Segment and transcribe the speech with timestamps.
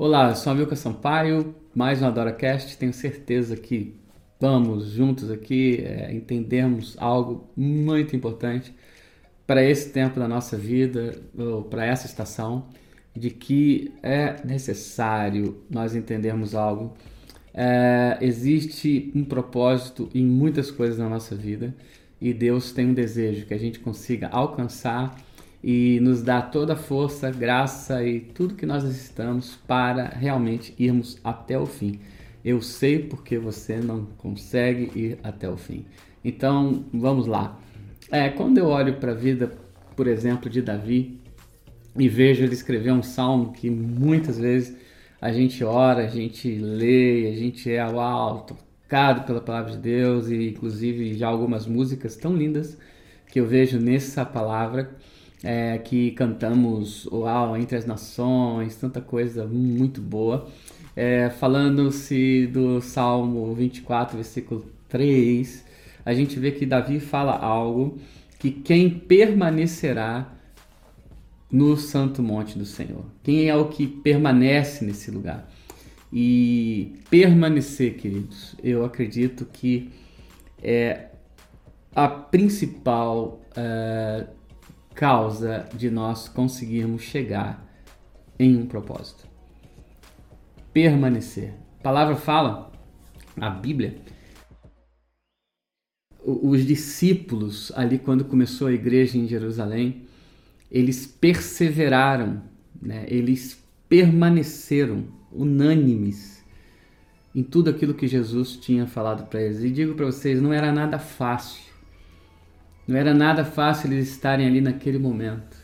[0.00, 2.78] Olá, eu sou Amilcar Sampaio, mais um AdoraCast.
[2.78, 3.96] Tenho certeza que
[4.38, 8.72] vamos juntos aqui é, entendermos algo muito importante
[9.44, 12.68] para esse tempo da nossa vida, ou para essa estação,
[13.12, 16.96] de que é necessário nós entendermos algo.
[17.52, 21.74] É, existe um propósito em muitas coisas na nossa vida
[22.20, 25.16] e Deus tem um desejo que a gente consiga alcançar
[25.62, 31.18] e nos dá toda a força, graça e tudo que nós necessitamos para realmente irmos
[31.22, 32.00] até o fim.
[32.44, 35.84] Eu sei porque você não consegue ir até o fim.
[36.24, 37.58] Então, vamos lá.
[38.10, 39.52] É, quando eu olho para a vida,
[39.96, 41.18] por exemplo, de Davi
[41.96, 44.76] e vejo ele escrever um salmo que muitas vezes
[45.20, 50.28] a gente ora, a gente lê, a gente é uau, tocado pela palavra de Deus
[50.28, 52.78] e inclusive já algumas músicas tão lindas
[53.26, 54.96] que eu vejo nessa palavra
[55.42, 60.48] é, que cantamos Uau, Entre as Nações, tanta coisa muito boa.
[60.96, 65.64] É, Falando-se do Salmo 24, versículo 3,
[66.04, 67.98] a gente vê que Davi fala algo
[68.38, 70.32] que quem permanecerá
[71.50, 73.04] no santo monte do Senhor?
[73.22, 75.48] Quem é o que permanece nesse lugar?
[76.12, 79.90] E permanecer, queridos, eu acredito que
[80.62, 81.08] é
[81.94, 84.37] a principal uh,
[84.98, 87.64] causa de nós conseguirmos chegar
[88.36, 89.28] em um propósito.
[90.72, 91.54] Permanecer.
[91.78, 92.72] A palavra fala,
[93.40, 93.96] a Bíblia,
[96.20, 100.02] os discípulos ali quando começou a igreja em Jerusalém,
[100.68, 102.42] eles perseveraram,
[102.82, 103.06] né?
[103.06, 106.44] eles permaneceram unânimes
[107.32, 109.62] em tudo aquilo que Jesus tinha falado para eles.
[109.62, 111.67] E digo para vocês, não era nada fácil.
[112.88, 115.58] Não era nada fácil eles estarem ali naquele momento.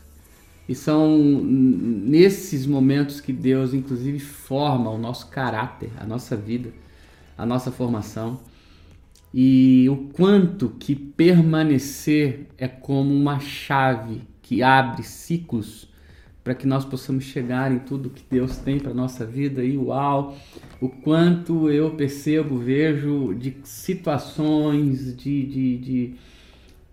[0.69, 6.71] E são nesses momentos que Deus, inclusive, forma o nosso caráter, a nossa vida,
[7.35, 8.39] a nossa formação.
[9.33, 15.89] E o quanto que permanecer é como uma chave que abre ciclos
[16.43, 20.37] para que nós possamos chegar em tudo que Deus tem para nossa vida e uau,
[20.79, 26.15] o quanto eu percebo, vejo de situações, de, de, de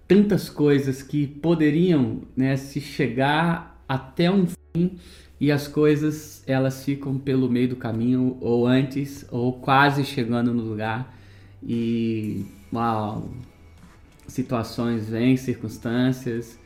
[0.07, 4.99] tantas coisas que poderiam né, se chegar até um fim
[5.41, 10.63] e as coisas elas ficam pelo meio do caminho ou antes ou quase chegando no
[10.63, 11.17] lugar.
[11.63, 13.29] E uau,
[14.27, 16.59] situações vêm, circunstâncias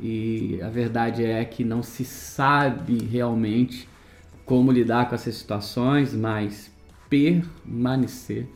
[0.00, 3.88] e a verdade é que não se sabe realmente
[4.44, 6.70] como lidar com essas situações, mas
[7.08, 8.46] permanecer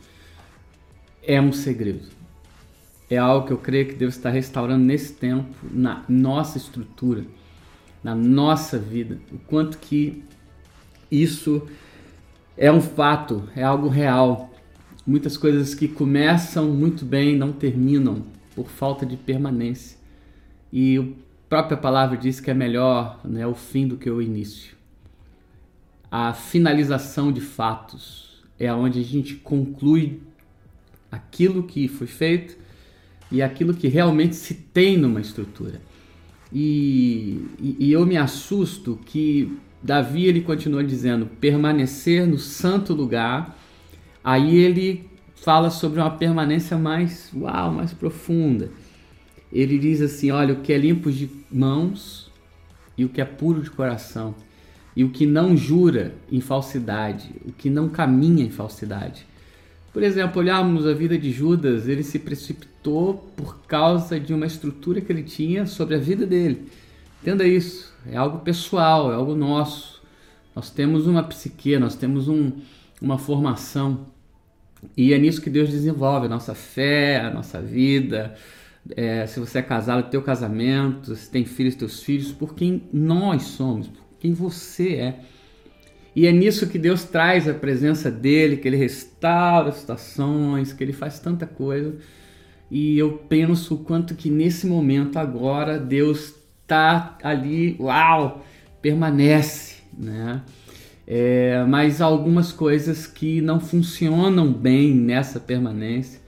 [1.21, 2.22] é um segredo
[3.13, 7.25] é algo que eu creio que Deus está restaurando nesse tempo, na nossa estrutura,
[8.03, 9.19] na nossa vida.
[9.31, 10.23] O quanto que
[11.11, 11.67] isso
[12.57, 14.51] é um fato, é algo real.
[15.05, 18.23] Muitas coisas que começam muito bem não terminam
[18.55, 19.97] por falta de permanência.
[20.71, 21.03] E a
[21.49, 24.75] própria palavra diz que é melhor né, o fim do que o início.
[26.09, 30.21] A finalização de fatos é onde a gente conclui
[31.11, 32.63] aquilo que foi feito
[33.33, 35.81] e aquilo que realmente se tem numa estrutura.
[36.53, 39.51] E, e, e eu me assusto que
[39.81, 43.57] Davi ele continua dizendo permanecer no santo lugar.
[44.23, 48.69] Aí ele fala sobre uma permanência mais, uau, mais profunda.
[49.51, 52.31] Ele diz assim: olha, o que é limpo de mãos
[52.95, 54.35] e o que é puro de coração,
[54.95, 59.25] e o que não jura em falsidade, o que não caminha em falsidade.
[59.93, 64.99] Por exemplo, olharmos a vida de Judas, ele se precipitou por causa de uma estrutura
[64.99, 66.67] que ele tinha sobre a vida dele.
[67.21, 70.01] Entenda isso, é algo pessoal, é algo nosso.
[70.55, 72.51] Nós temos uma psique, nós temos um,
[72.99, 74.07] uma formação.
[74.97, 78.35] E é nisso que Deus desenvolve a nossa fé, a nossa vida.
[78.95, 83.43] É, se você é casado, teu casamento, se tem filhos, teus filhos, por quem nós
[83.43, 85.19] somos, por quem você é.
[86.15, 90.93] E é nisso que Deus traz a presença dele, que ele restaura situações, que ele
[90.93, 91.95] faz tanta coisa.
[92.69, 98.45] E eu penso o quanto que nesse momento agora Deus está ali, uau,
[98.81, 100.41] permanece, né?
[101.05, 106.21] É, mas algumas coisas que não funcionam bem nessa permanência.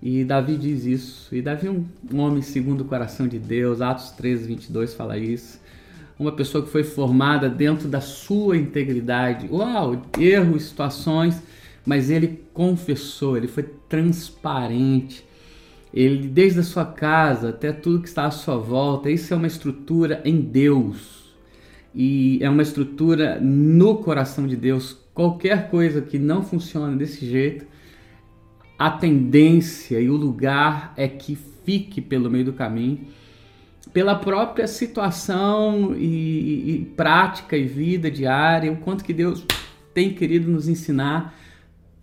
[0.00, 1.34] E Davi diz isso.
[1.34, 3.80] E Davi é um, um homem segundo o coração de Deus.
[3.80, 5.62] Atos 13, 22 fala isso
[6.18, 9.48] uma pessoa que foi formada dentro da sua integridade.
[9.50, 11.42] Uau, erros, situações,
[11.84, 15.24] mas ele confessou, ele foi transparente.
[15.92, 19.46] Ele, desde a sua casa até tudo que está à sua volta, isso é uma
[19.46, 21.20] estrutura em Deus.
[21.94, 24.96] e é uma estrutura no coração de Deus.
[25.14, 27.66] Qualquer coisa que não funciona desse jeito,
[28.78, 33.00] a tendência e o lugar é que fique pelo meio do caminho,
[33.92, 39.44] pela própria situação e, e prática e vida diária, o quanto que Deus
[39.92, 41.34] tem querido nos ensinar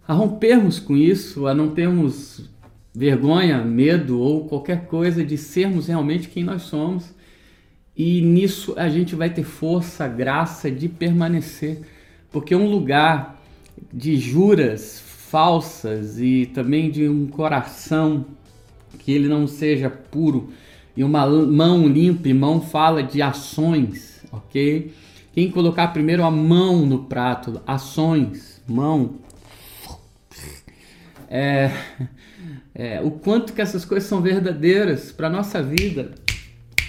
[0.08, 2.50] a rompermos com isso, a não termos
[2.94, 7.14] vergonha, medo ou qualquer coisa de sermos realmente quem nós somos.
[7.96, 11.82] E nisso a gente vai ter força, graça de permanecer,
[12.32, 13.40] porque um lugar
[13.92, 18.26] de juras falsas e também de um coração
[18.98, 20.50] que ele não seja puro
[21.00, 24.94] e uma mão limpa mão fala de ações, ok?
[25.32, 29.16] Quem colocar primeiro a mão no prato, ações, mão,
[31.30, 31.72] é,
[32.76, 36.16] é, o quanto que essas coisas são verdadeiras para nossa vida,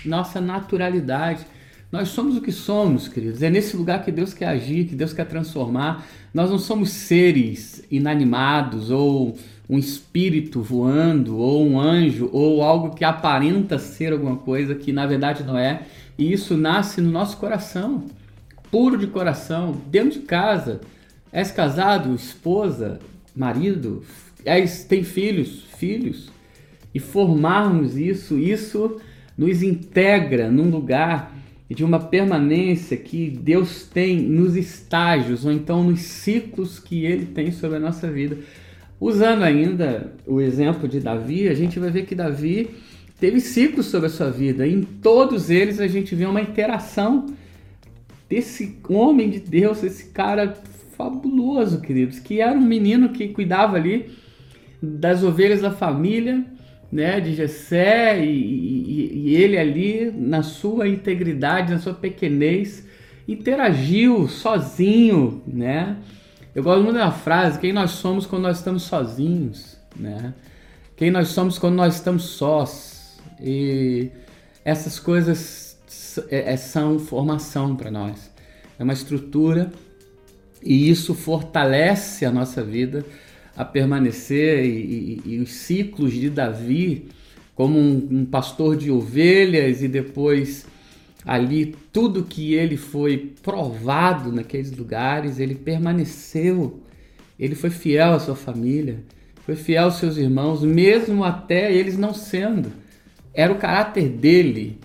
[0.04, 1.46] nossa naturalidade.
[1.92, 3.44] Nós somos o que somos, queridos.
[3.44, 6.04] É nesse lugar que Deus quer agir, que Deus quer transformar.
[6.34, 9.38] Nós não somos seres inanimados ou
[9.70, 15.06] um espírito voando ou um anjo ou algo que aparenta ser alguma coisa que na
[15.06, 15.82] verdade não é.
[16.18, 18.04] E isso nasce no nosso coração,
[18.68, 20.80] puro de coração, dentro de casa.
[21.32, 22.98] És casado, esposa,
[23.34, 24.02] marido,
[24.44, 26.28] és, tem filhos, filhos.
[26.92, 29.00] E formarmos isso, isso
[29.38, 31.32] nos integra num lugar
[31.70, 37.52] de uma permanência que Deus tem nos estágios ou então nos ciclos que ele tem
[37.52, 38.36] sobre a nossa vida.
[39.00, 42.68] Usando ainda o exemplo de Davi, a gente vai ver que Davi
[43.18, 44.66] teve ciclos sobre a sua vida.
[44.66, 47.26] E em todos eles a gente vê uma interação
[48.28, 50.54] desse homem de Deus, esse cara
[50.96, 54.10] fabuloso, queridos, que era um menino que cuidava ali
[54.82, 56.44] das ovelhas da família,
[56.92, 62.86] né, de Jessé e, e, e, ele ali na sua integridade, na sua pequenez,
[63.26, 65.96] interagiu sozinho, né?
[66.54, 70.34] Eu gosto muito da frase, quem nós somos quando nós estamos sozinhos, né?
[70.96, 73.18] Quem nós somos quando nós estamos sós.
[73.40, 74.10] E
[74.64, 75.78] essas coisas
[76.28, 78.30] é, é, são formação para nós.
[78.78, 79.70] É uma estrutura
[80.62, 83.04] e isso fortalece a nossa vida
[83.56, 87.08] a permanecer e, e, e os ciclos de Davi
[87.54, 90.66] como um, um, pastor de ovelhas e depois
[91.24, 96.80] ali tudo que ele foi provado naqueles lugares, ele permaneceu.
[97.38, 99.00] Ele foi fiel à sua família,
[99.44, 102.72] foi fiel aos seus irmãos, mesmo até eles não sendo.
[103.32, 104.78] Era o caráter dele.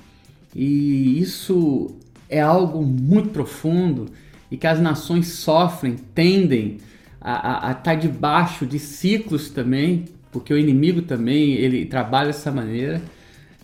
[0.54, 1.96] E isso
[2.30, 4.08] é algo muito profundo
[4.50, 6.78] e que as nações sofrem, tendem
[7.20, 13.02] a estar tá debaixo de ciclos também, porque o inimigo também ele trabalha dessa maneira,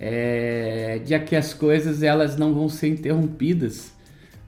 [0.04, 3.94] é, de que as coisas elas não vão ser interrompidas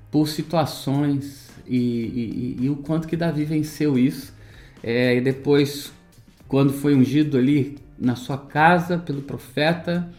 [0.09, 4.33] por situações e, e, e o quanto que Davi venceu isso.
[4.81, 5.93] É, e depois,
[6.47, 10.09] quando foi ungido ali na sua casa pelo profeta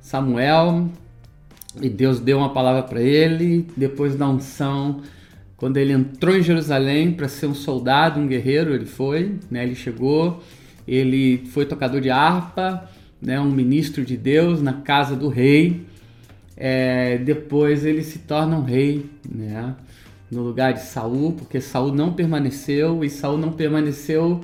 [0.00, 0.88] Samuel,
[1.78, 5.02] e Deus deu uma palavra para ele, depois da unção
[5.56, 9.62] quando ele entrou em Jerusalém para ser um soldado, um guerreiro, ele foi, né?
[9.62, 10.42] Ele chegou,
[10.86, 12.90] ele foi tocador de harpa,
[13.24, 13.40] né?
[13.40, 15.86] Um ministro de Deus na casa do rei.
[16.56, 19.74] É, depois ele se torna um rei, né?
[20.30, 24.42] No lugar de Saul, porque Saul não permaneceu e Saul não permaneceu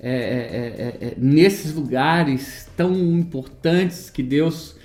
[0.00, 4.76] é, é, é, é nesses lugares tão importantes que Deus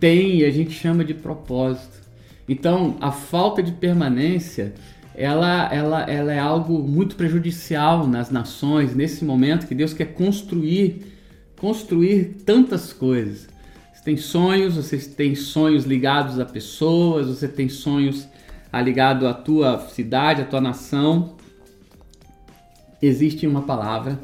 [0.00, 2.02] tem e a gente chama de propósito.
[2.48, 4.74] Então, a falta de permanência
[5.14, 11.13] ela, ela, ela é algo muito prejudicial nas nações nesse momento que Deus quer construir,
[11.58, 13.48] construir tantas coisas.
[13.92, 18.26] Você tem sonhos, você tem sonhos ligados a pessoas, você tem sonhos
[18.82, 21.36] ligados à tua cidade, à tua nação.
[23.00, 24.18] Existe uma palavra,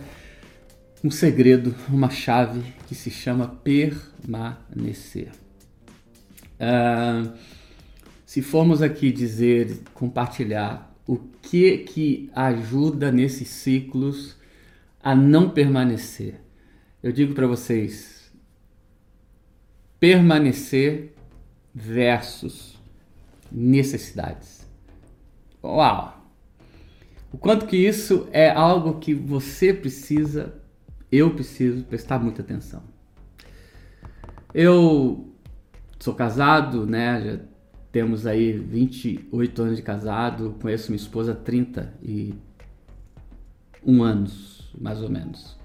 [1.04, 5.30] um segredo, uma chave que se chama permanecer.
[6.60, 7.30] Uh,
[8.26, 14.36] se formos aqui dizer, compartilhar o que que ajuda nesses ciclos
[15.02, 16.34] a não permanecer,
[17.02, 18.32] eu digo para vocês:
[19.98, 21.14] permanecer
[21.74, 22.78] versus
[23.50, 24.68] necessidades.
[25.62, 26.18] Uau!
[27.32, 30.52] O quanto que isso é algo que você precisa,
[31.12, 32.82] eu preciso prestar muita atenção.
[34.52, 35.32] Eu
[35.98, 37.22] sou casado, né?
[37.22, 37.38] Já
[37.92, 45.59] temos aí 28 anos de casado, conheço minha esposa há 31 anos, mais ou menos.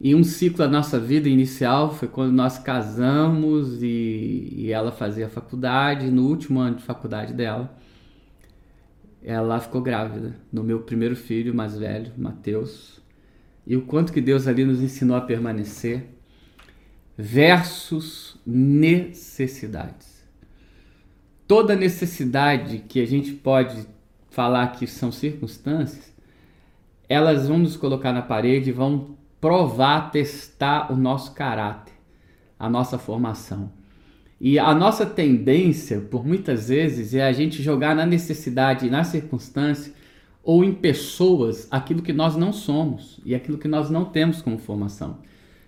[0.00, 5.28] E um ciclo da nossa vida inicial foi quando nós casamos e, e ela fazia
[5.28, 7.76] faculdade, no último ano de faculdade dela,
[9.22, 12.98] ela ficou grávida no meu primeiro filho mais velho, Mateus.
[13.66, 16.06] E o quanto que Deus ali nos ensinou a permanecer
[17.14, 20.26] versus necessidades.
[21.46, 23.86] Toda necessidade que a gente pode
[24.30, 26.10] falar que são circunstâncias,
[27.06, 31.94] elas vão nos colocar na parede e vão provar, testar o nosso caráter,
[32.58, 33.72] a nossa formação.
[34.40, 39.92] E a nossa tendência, por muitas vezes, é a gente jogar na necessidade, na circunstância
[40.42, 44.58] ou em pessoas aquilo que nós não somos e aquilo que nós não temos como
[44.58, 45.18] formação.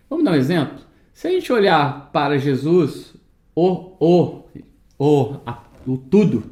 [0.09, 0.79] Vamos dar um exemplo?
[1.13, 3.15] Se a gente olhar para Jesus,
[3.55, 4.45] o, o,
[4.99, 6.45] o, a, o tudo,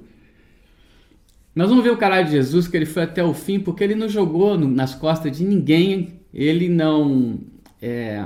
[1.54, 3.94] nós vamos ver o caráter de Jesus que ele foi até o fim porque ele
[3.94, 7.38] não jogou no, nas costas de ninguém, ele não
[7.80, 8.24] é,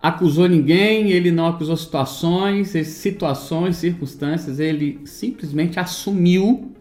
[0.00, 6.72] acusou ninguém, ele não acusou situações, situações, circunstâncias, ele simplesmente assumiu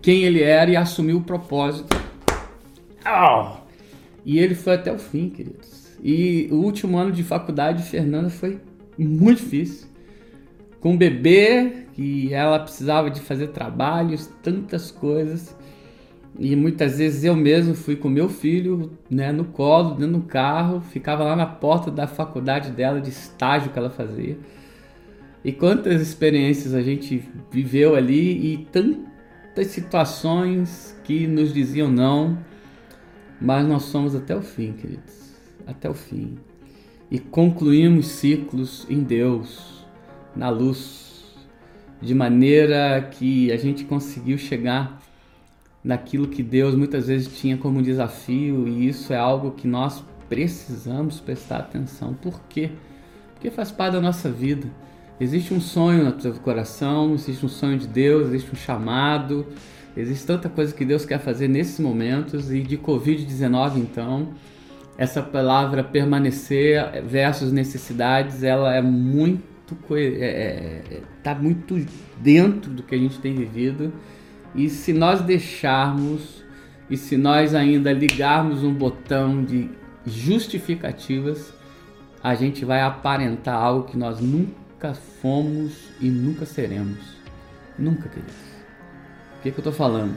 [0.00, 1.96] quem ele era e assumiu o propósito.
[3.04, 3.56] Oh!
[4.24, 5.96] E ele foi até o fim, queridos.
[6.02, 8.60] E o último ano de faculdade de Fernanda foi
[8.98, 9.88] muito difícil.
[10.80, 15.56] Com um bebê, que ela precisava de fazer trabalhos, tantas coisas.
[16.38, 20.80] E muitas vezes eu mesmo fui com meu filho né, no colo, dentro do carro,
[20.80, 24.36] ficava lá na porta da faculdade dela, de estágio que ela fazia.
[25.42, 32.38] E quantas experiências a gente viveu ali e tantas situações que nos diziam não,
[33.40, 35.34] mas nós somos até o fim, queridos,
[35.66, 36.36] até o fim.
[37.10, 39.86] E concluímos ciclos em Deus,
[40.34, 41.34] na luz,
[42.02, 45.00] de maneira que a gente conseguiu chegar
[45.86, 51.20] naquilo que Deus muitas vezes tinha como desafio, e isso é algo que nós precisamos
[51.20, 52.12] prestar atenção.
[52.12, 52.72] Por quê?
[53.32, 54.66] Porque faz parte da nossa vida.
[55.20, 59.46] Existe um sonho no teu coração, existe um sonho de Deus, existe um chamado,
[59.96, 64.30] existe tanta coisa que Deus quer fazer nesses momentos e de Covid-19 então,
[64.98, 69.54] essa palavra permanecer versus necessidades, ela é muito
[69.92, 71.84] é, é, é, tá muito
[72.20, 73.92] dentro do que a gente tem vivido
[74.56, 76.42] e se nós deixarmos
[76.88, 79.68] e se nós ainda ligarmos um botão de
[80.06, 81.52] justificativas,
[82.22, 86.98] a gente vai aparentar algo que nós nunca fomos e nunca seremos.
[87.78, 88.34] Nunca, queridos.
[89.38, 90.16] O que, que eu estou falando?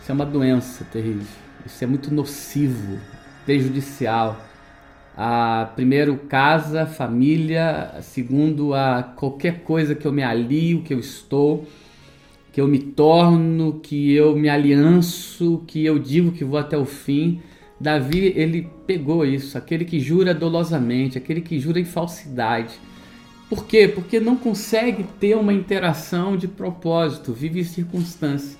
[0.00, 1.26] Isso é uma doença terrível.
[1.64, 2.98] Isso é muito nocivo,
[3.44, 4.40] prejudicial.
[5.16, 7.94] A, primeiro, casa, família.
[8.00, 11.66] Segundo, a qualquer coisa que eu me alio, que eu estou
[12.58, 16.84] que eu me torno, que eu me alianço, que eu digo que vou até o
[16.84, 17.40] fim.
[17.80, 22.74] Davi, ele pegou isso, aquele que jura dolosamente, aquele que jura em falsidade.
[23.48, 23.86] Por quê?
[23.86, 28.58] Porque não consegue ter uma interação de propósito, vive circunstância.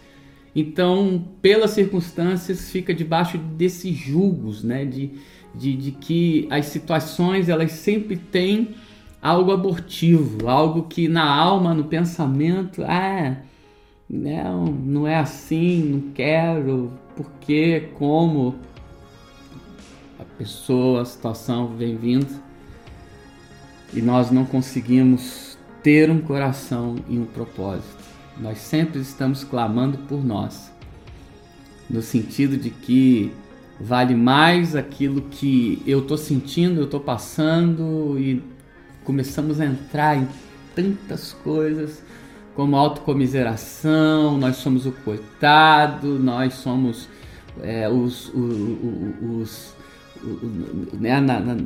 [0.55, 4.85] Então, pelas circunstâncias, fica debaixo desses julgos, né?
[4.85, 5.11] De,
[5.53, 8.77] de, de que as situações elas sempre têm
[9.21, 13.39] algo abortivo, algo que na alma, no pensamento, ah,
[14.09, 18.55] não, não é assim, não quero, porque, como
[20.19, 22.43] a pessoa, a situação vem vindo
[23.93, 27.99] e nós não conseguimos ter um coração e um propósito.
[28.41, 30.73] Nós sempre estamos clamando por nós,
[31.91, 33.33] no sentido de que
[33.81, 38.43] vale mais aquilo que eu estou sentindo, eu estou passando e
[39.05, 40.29] começamos a entrar em
[40.75, 42.03] tantas coisas
[42.59, 47.09] como autocomiseração, nós somos o coitado, nós somos
[47.63, 49.75] é, os, os, os
[50.95, 51.57] né, na, na,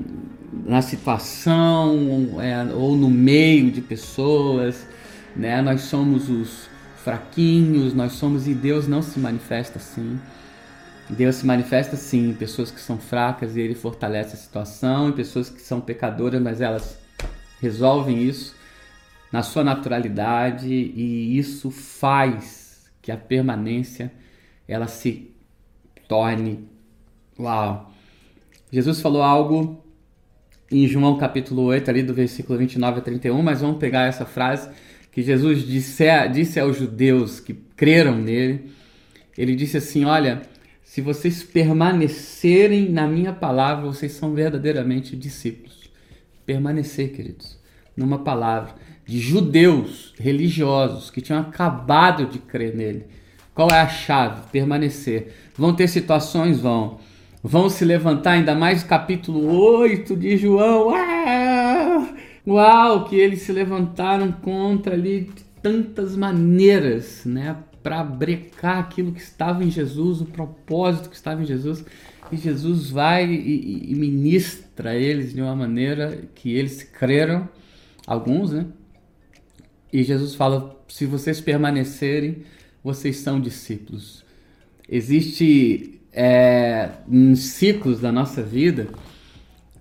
[0.66, 4.86] na, situação é, ou no meio de pessoas,
[5.34, 6.68] né, nós somos os
[7.02, 10.20] fraquinhos, nós somos e Deus não se manifesta assim.
[11.08, 15.12] Deus se manifesta sim em pessoas que são fracas e Ele fortalece a situação, em
[15.12, 16.98] pessoas que são pecadoras, mas elas
[17.62, 18.60] resolvem isso
[19.32, 24.12] na sua naturalidade e isso faz que a permanência
[24.68, 25.32] ela se
[26.06, 26.68] torne
[27.38, 27.90] uau.
[28.70, 29.82] Jesus falou algo
[30.70, 34.68] em João capítulo 8, ali do versículo 29 a 31, mas vamos pegar essa frase
[35.10, 38.70] que Jesus disse, disse aos judeus que creram nele.
[39.36, 40.42] Ele disse assim: Olha,
[40.82, 45.90] se vocês permanecerem na minha palavra, vocês são verdadeiramente discípulos.
[46.46, 47.58] Permanecer, queridos,
[47.94, 48.74] numa palavra
[49.04, 53.06] de judeus religiosos que tinham acabado de crer nele.
[53.54, 54.42] Qual é a chave?
[54.50, 55.34] Permanecer.
[55.56, 56.60] Vão ter situações?
[56.60, 56.98] Vão.
[57.42, 60.88] Vão se levantar, ainda mais capítulo 8 de João.
[60.88, 62.08] Uau,
[62.46, 67.56] uau que eles se levantaram contra ali de tantas maneiras, né?
[67.82, 71.84] para brecar aquilo que estava em Jesus, o propósito que estava em Jesus.
[72.30, 77.48] E Jesus vai e, e ministra a eles de uma maneira que eles creram,
[78.06, 78.66] alguns, né?
[79.92, 82.44] E Jesus fala: se vocês permanecerem,
[82.82, 84.24] vocês são discípulos.
[84.88, 86.90] Existe é,
[87.36, 88.88] ciclos da nossa vida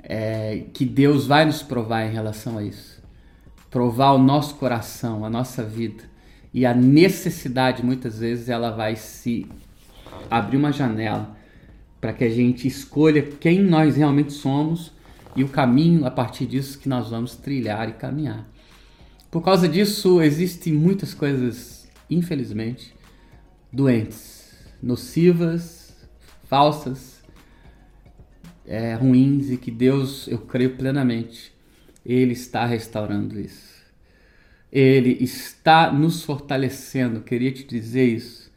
[0.04, 3.02] é, que Deus vai nos provar em relação a isso.
[3.70, 6.04] Provar o nosso coração, a nossa vida.
[6.54, 9.48] E a necessidade, muitas vezes, ela vai se
[10.30, 11.38] abrir uma janela
[12.02, 14.92] para que a gente escolha quem nós realmente somos
[15.36, 18.51] e o caminho a partir disso que nós vamos trilhar e caminhar.
[19.32, 22.94] Por causa disso, existem muitas coisas, infelizmente,
[23.72, 25.96] doentes, nocivas,
[26.50, 27.24] falsas,
[28.66, 31.54] é, ruins e que Deus, eu creio plenamente,
[32.06, 33.72] Ele está restaurando isso.
[34.70, 38.52] Ele está nos fortalecendo, queria te dizer isso.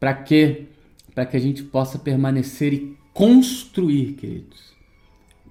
[0.00, 0.66] Para quê?
[1.14, 4.74] Para que a gente possa permanecer e construir, queridos,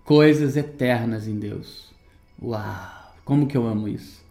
[0.04, 1.94] coisas eternas em Deus.
[2.42, 3.16] Uau!
[3.24, 4.23] Como que eu amo isso!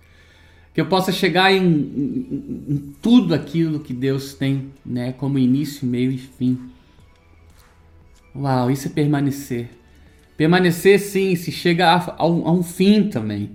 [0.72, 5.86] Que eu possa chegar em, em, em, tudo aquilo que Deus tem, né, como início,
[5.86, 6.58] meio e fim.
[8.34, 9.68] Uau, isso é permanecer.
[10.36, 13.50] Permanecer, sim, se chega a, a, um, a um fim também.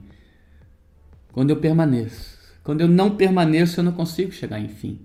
[1.32, 2.38] Quando eu permaneço.
[2.64, 5.00] Quando eu não permaneço, eu não consigo chegar em fim.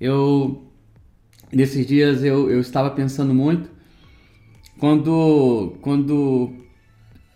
[0.00, 0.70] Eu,
[1.52, 3.68] nesses dias, eu, eu estava pensando muito
[4.78, 6.54] quando, quando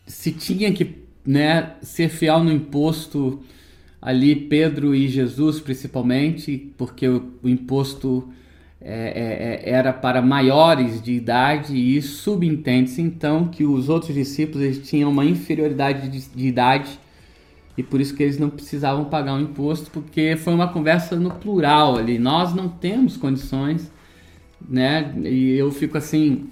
[0.07, 3.43] se tinha que né, ser fiel no imposto
[4.01, 8.29] ali Pedro e Jesus principalmente, porque o, o imposto
[8.81, 14.63] é, é, é era para maiores de idade e subentende-se então que os outros discípulos
[14.63, 16.99] eles tinham uma inferioridade de, de idade
[17.77, 21.31] e por isso que eles não precisavam pagar um imposto, porque foi uma conversa no
[21.31, 22.19] plural ali.
[22.19, 23.91] Nós não temos condições,
[24.69, 25.15] né?
[25.25, 26.51] E eu fico assim,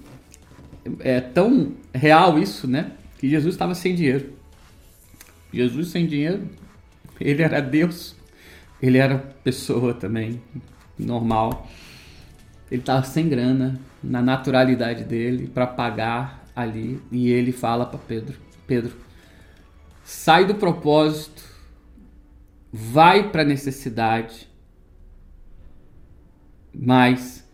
[0.99, 2.93] é tão real isso, né?
[3.19, 4.33] Que Jesus estava sem dinheiro.
[5.53, 6.47] Jesus sem dinheiro
[7.19, 8.15] ele era Deus,
[8.81, 10.41] ele era pessoa também,
[10.97, 11.67] normal.
[12.71, 17.01] Ele estava sem grana, na naturalidade dele, para pagar ali.
[17.11, 18.95] E ele fala para Pedro: Pedro,
[20.03, 21.43] sai do propósito,
[22.71, 24.47] vai para a necessidade,
[26.73, 27.47] mas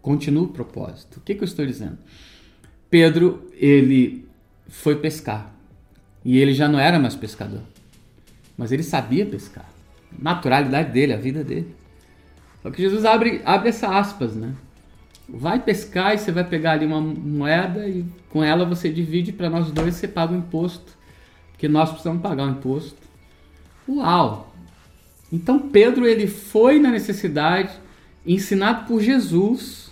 [0.00, 1.18] continua o propósito.
[1.18, 1.98] O que, que eu estou dizendo?
[2.90, 4.28] Pedro, ele
[4.68, 5.54] foi pescar
[6.24, 7.62] e ele já não era mais pescador.
[8.56, 9.68] Mas ele sabia pescar.
[10.18, 11.74] Naturalidade dele, a vida dele.
[12.62, 14.54] Só que Jesus abre, abre essa aspas, né?
[15.28, 19.50] Vai pescar e você vai pegar ali uma moeda e com ela você divide para
[19.50, 20.96] nós dois você paga o imposto.
[21.52, 22.96] Porque nós precisamos pagar o imposto.
[23.88, 24.54] Uau!
[25.32, 27.72] Então Pedro ele foi na necessidade,
[28.26, 29.90] ensinado por Jesus,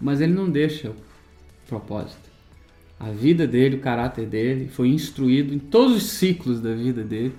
[0.00, 0.96] mas ele não deixa o
[1.66, 2.26] propósito.
[2.98, 7.34] A vida dele, o caráter dele, foi instruído em todos os ciclos da vida dele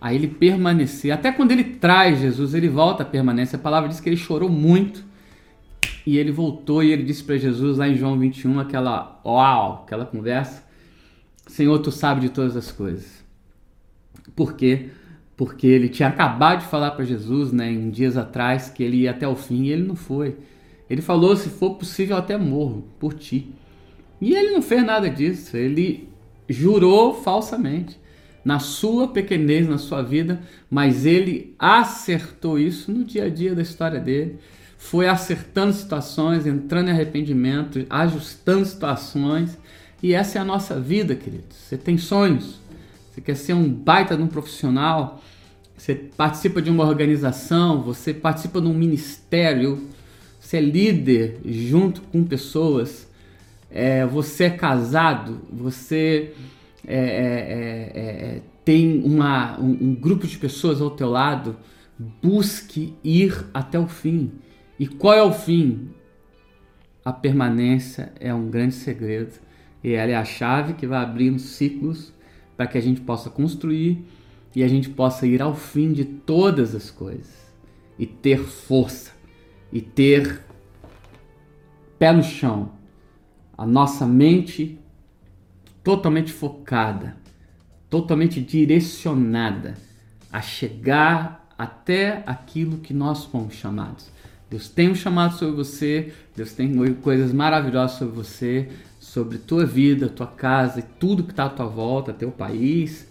[0.00, 1.12] a ele permanecer.
[1.12, 3.60] Até quando ele traz Jesus, ele volta a permanecer.
[3.60, 5.04] A palavra diz que ele chorou muito
[6.06, 10.06] e ele voltou e ele disse para Jesus lá em João 21, aquela uau, aquela
[10.06, 10.64] conversa:
[11.46, 13.22] Senhor, tu sabe de todas as coisas.
[14.34, 14.88] Por quê?
[15.36, 19.10] Porque ele tinha acabado de falar para Jesus, né, em dias atrás, que ele ia
[19.10, 20.36] até o fim e ele não foi.
[20.88, 23.50] Ele falou: se for possível, até morro por ti.
[24.20, 25.56] E ele não fez nada disso.
[25.56, 26.08] Ele
[26.48, 27.98] jurou falsamente
[28.44, 33.62] na sua pequenez, na sua vida, mas ele acertou isso no dia a dia da
[33.62, 34.38] história dele.
[34.78, 39.58] Foi acertando situações, entrando em arrependimento, ajustando situações.
[40.02, 41.56] E essa é a nossa vida, queridos.
[41.56, 42.58] Você tem sonhos,
[43.10, 45.22] você quer ser um baita de um profissional,
[45.76, 49.88] você participa de uma organização, você participa de um ministério,
[50.40, 53.06] você é líder junto com pessoas,
[53.70, 56.34] é, você é casado, você
[56.86, 61.56] é é, é, é, tem uma, um, um grupo de pessoas ao teu lado,
[62.22, 64.32] busque ir até o fim.
[64.78, 65.90] E qual é o fim?
[67.04, 69.32] A permanência é um grande segredo
[69.82, 72.12] e ela é a chave que vai abrindo ciclos
[72.56, 74.04] para que a gente possa construir
[74.54, 77.50] e a gente possa ir ao fim de todas as coisas
[77.98, 79.12] e ter força
[79.72, 80.44] e ter
[81.98, 82.72] pé no chão,
[83.56, 84.79] a nossa mente
[85.90, 87.16] totalmente focada,
[87.88, 89.74] totalmente direcionada
[90.30, 94.08] a chegar até aquilo que nós fomos chamados.
[94.48, 98.68] Deus tem um chamado sobre você, Deus tem coisas maravilhosas sobre você,
[99.00, 103.08] sobre tua vida, tua casa e tudo que está à tua volta, teu país.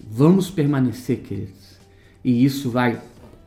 [0.00, 1.78] Vamos permanecer, queridos.
[2.24, 3.00] E isso vai,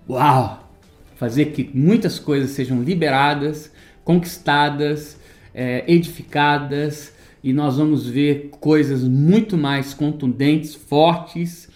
[0.07, 0.71] uau,
[1.17, 3.73] fazer que muitas coisas sejam liberadas,
[4.05, 5.17] conquistadas,
[5.53, 11.69] é, edificadas, e nós vamos ver coisas muito mais contundentes, fortes,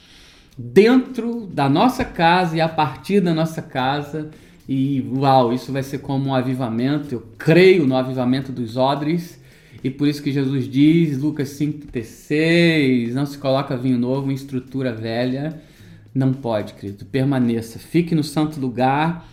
[0.57, 4.29] dentro da nossa casa e a partir da nossa casa.
[4.67, 7.15] E uau, isso vai ser como um avivamento.
[7.15, 9.41] Eu creio no avivamento dos odres.
[9.83, 14.93] E por isso que Jesus diz, Lucas 5,36, não se coloca vinho novo em estrutura
[14.93, 15.61] velha.
[16.13, 17.05] Não pode, querido.
[17.05, 19.27] Permaneça, fique no santo lugar,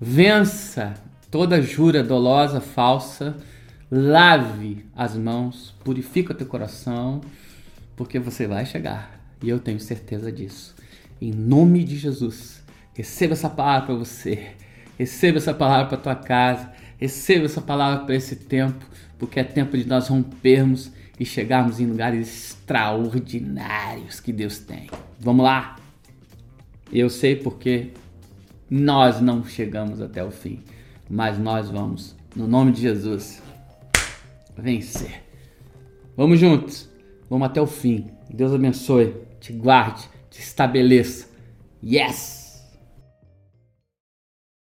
[0.00, 0.94] vença
[1.30, 3.34] toda jura dolosa, falsa,
[3.94, 7.20] lave as mãos, purifica o teu coração,
[7.94, 9.20] porque você vai chegar.
[9.42, 10.74] E eu tenho certeza disso.
[11.20, 12.62] Em nome de Jesus,
[12.94, 14.52] receba essa palavra para você.
[14.98, 16.72] Receba essa palavra para tua casa.
[16.96, 18.82] Receba essa palavra para esse tempo,
[19.18, 24.88] porque é tempo de nós rompermos e chegarmos em lugares extraordinários que Deus tem.
[25.20, 25.76] Vamos lá?
[26.90, 27.90] Eu sei porque
[28.70, 30.60] nós não chegamos até o fim,
[31.10, 33.42] mas nós vamos, no nome de Jesus,
[34.56, 35.22] vencer.
[36.16, 36.88] Vamos juntos,
[37.28, 38.10] vamos até o fim.
[38.28, 41.28] Deus abençoe, te guarde, te estabeleça.
[41.82, 42.41] Yes!